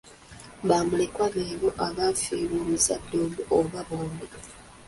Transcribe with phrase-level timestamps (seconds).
[0.67, 4.27] Bamulekwa beebo abaafiirwa omuzadde omu oba bombi.